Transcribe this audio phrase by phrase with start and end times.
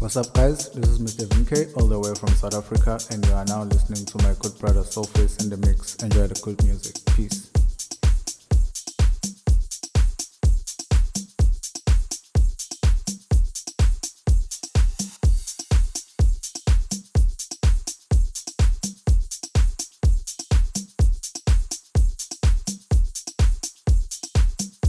[0.00, 0.70] What's up, guys?
[0.70, 1.26] This is Mr.
[1.26, 4.56] Vinke, all the way from South Africa, and you are now listening to my good
[4.60, 5.96] brother Soulface in the mix.
[5.96, 6.94] Enjoy the good music.
[7.16, 7.50] Peace.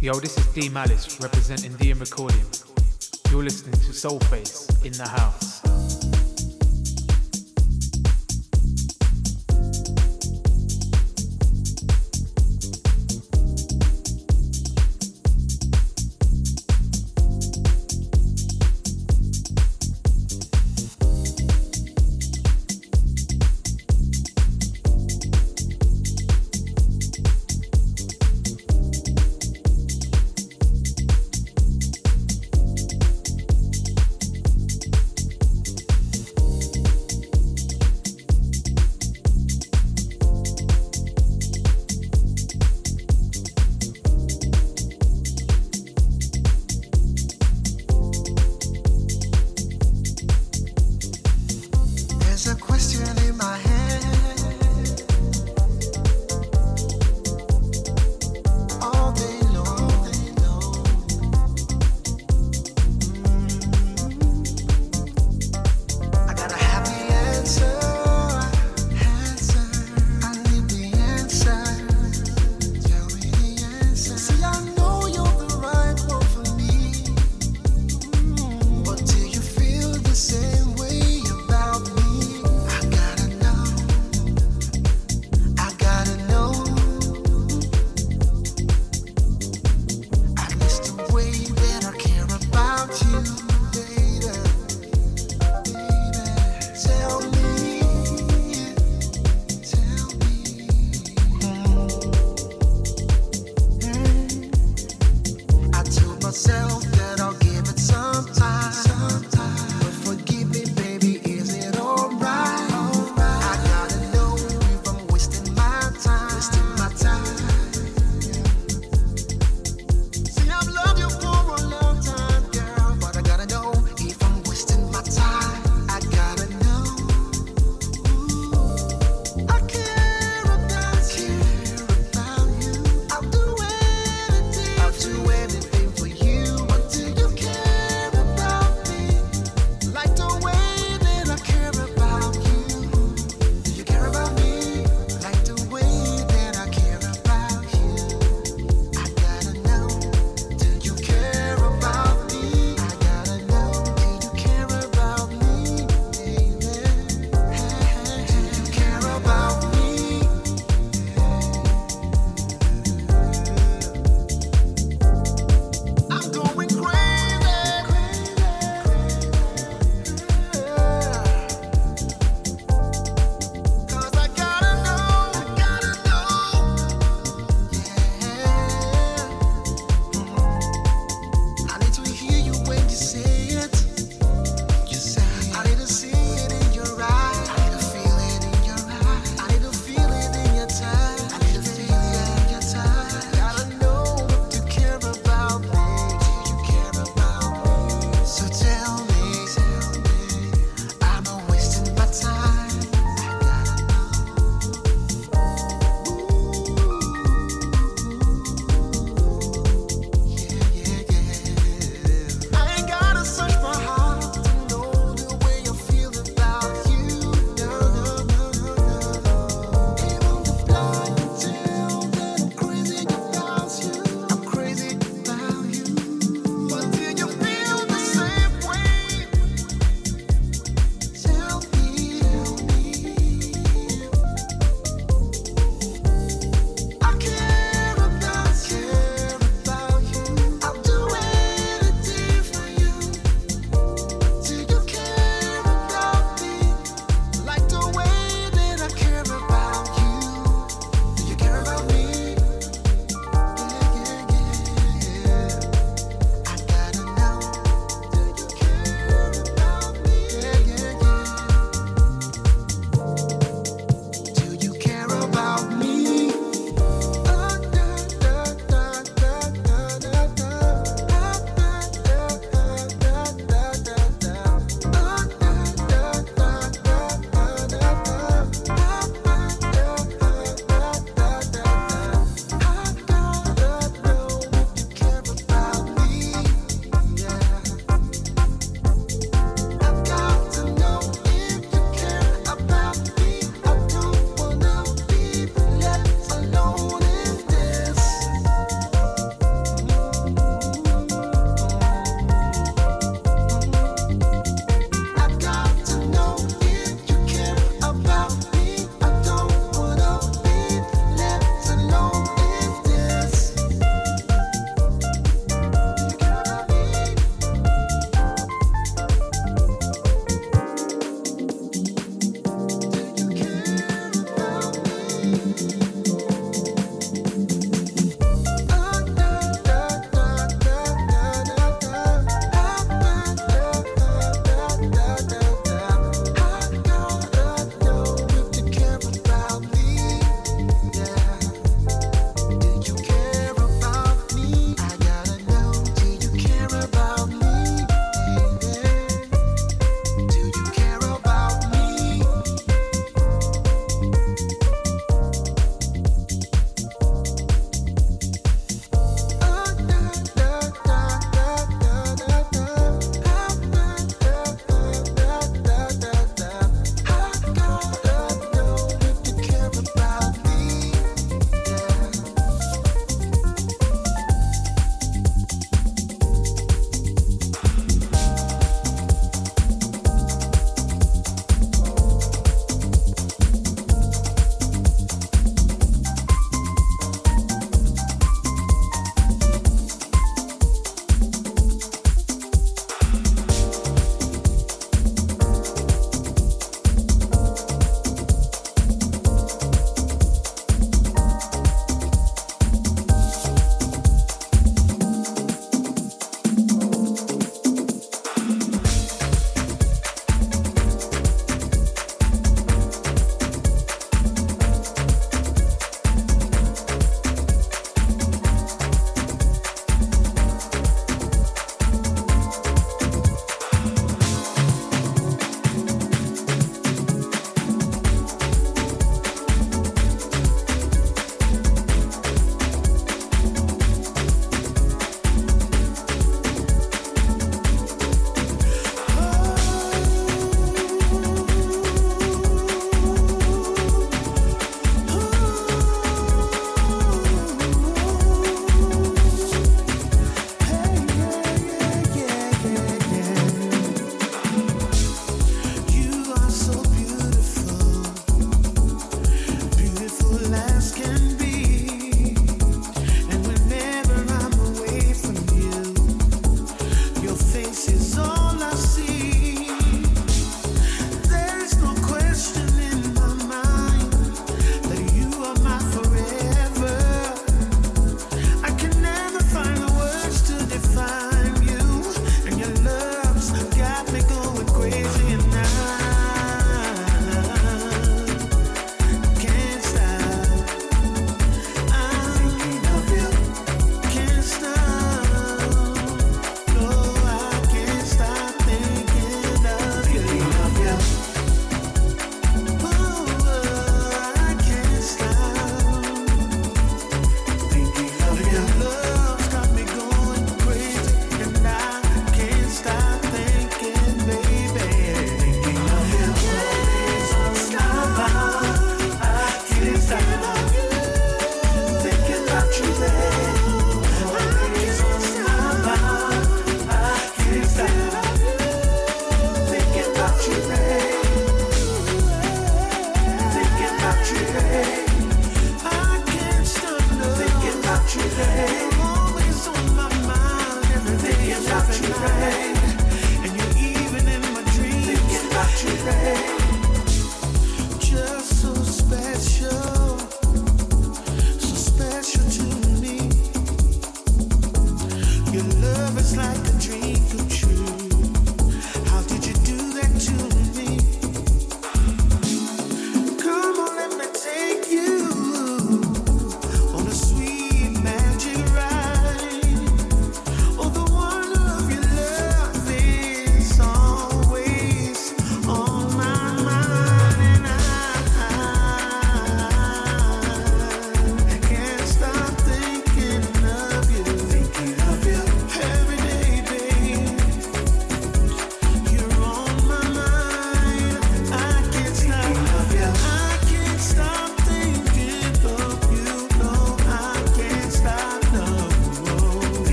[0.00, 2.46] Yo, this is D Malice representing DM Recording.
[3.30, 5.63] You're listening to Soulface in the house.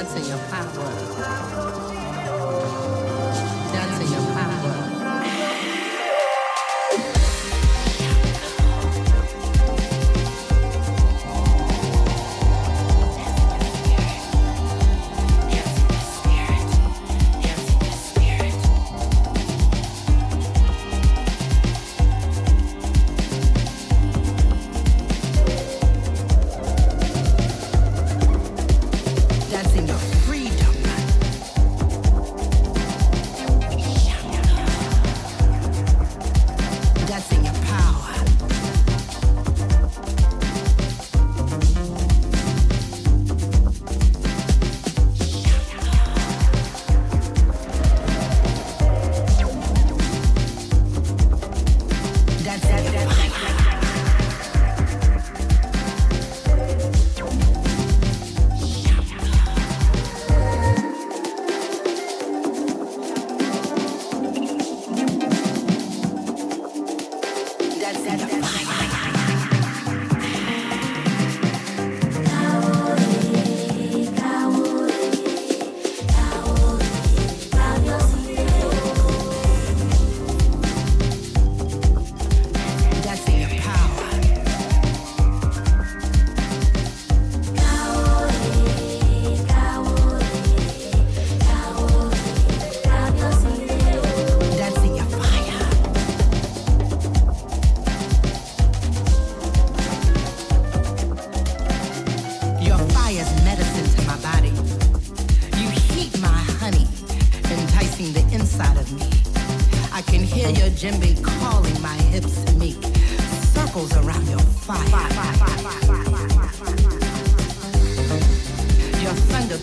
[0.00, 1.90] Dancing your power.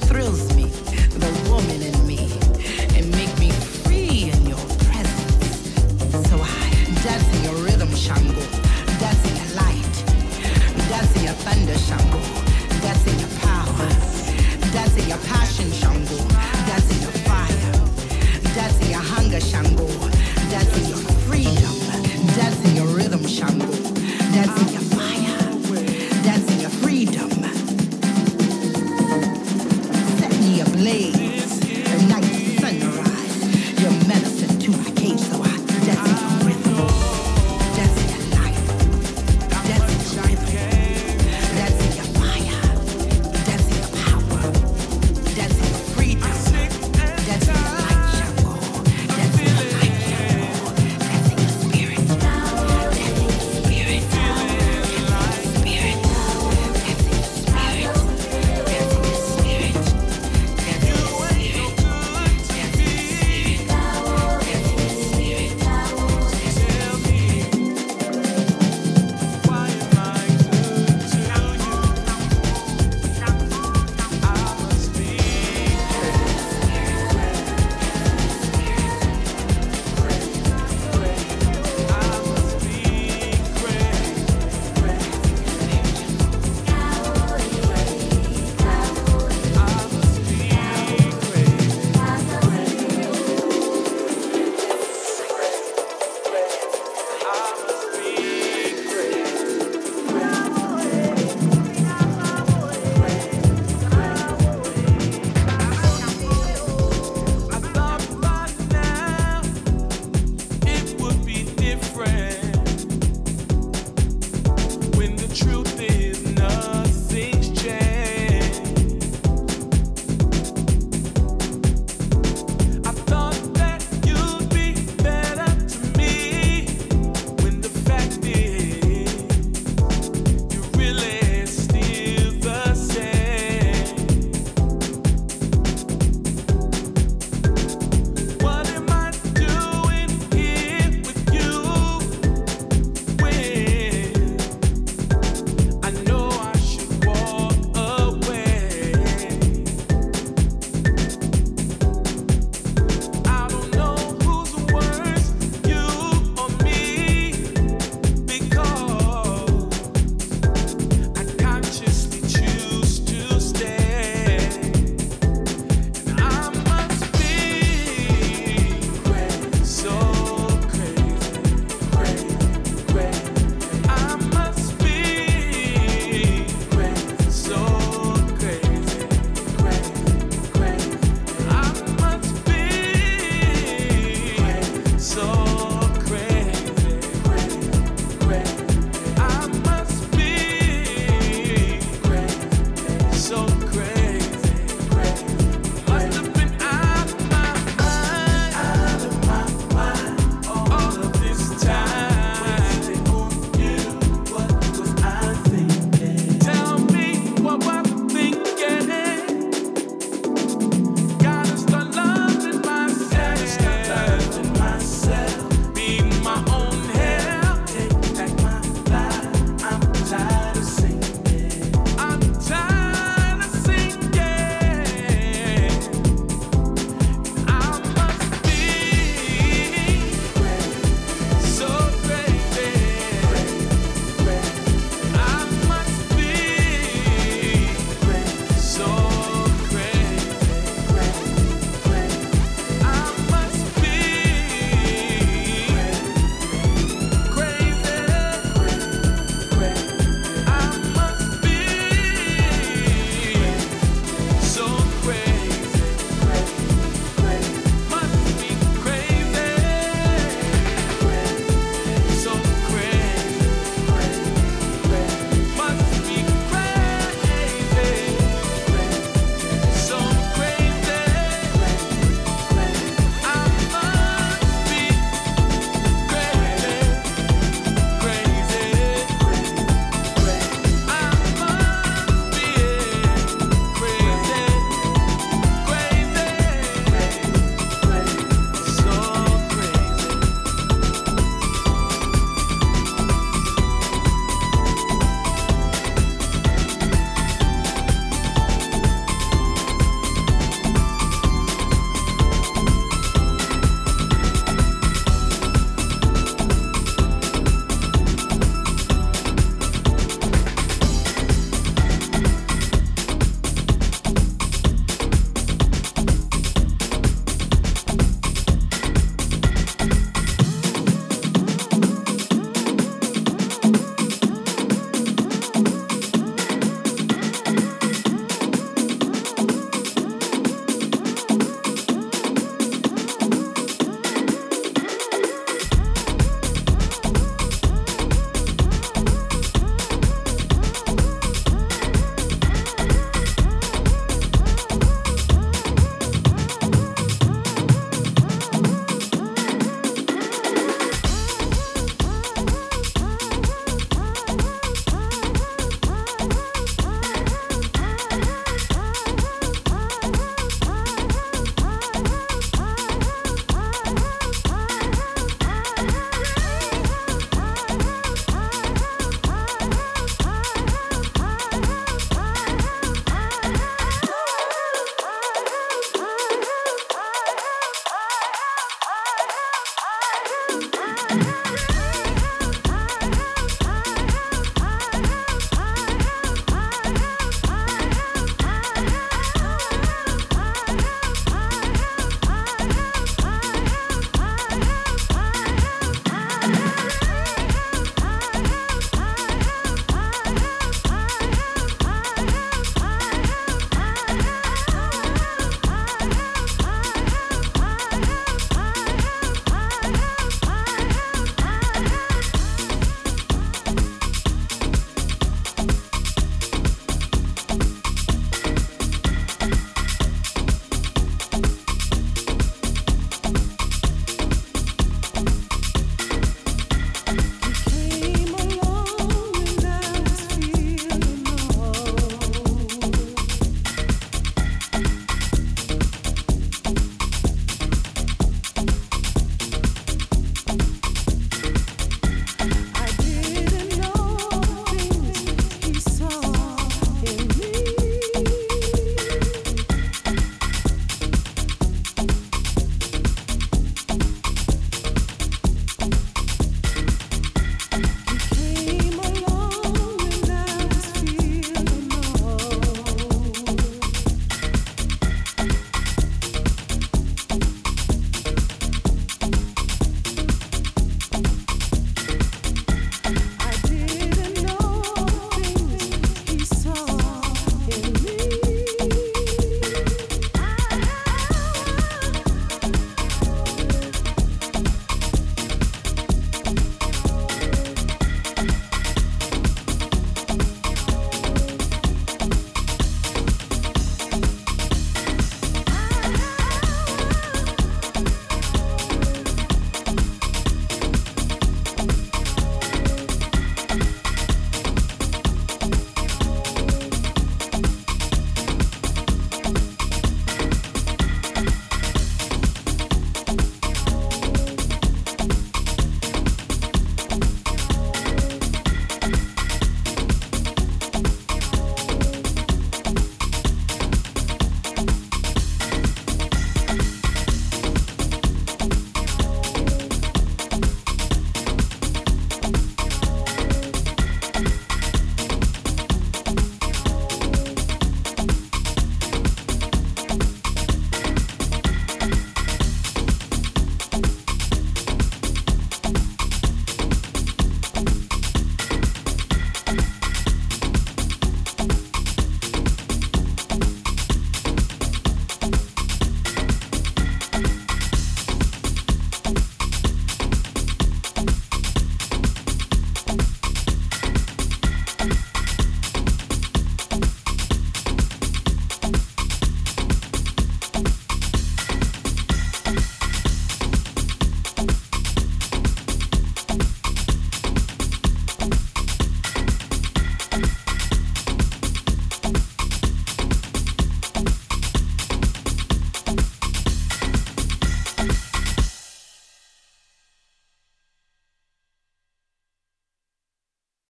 [0.05, 0.57] Truth
[1.81, 2.16] is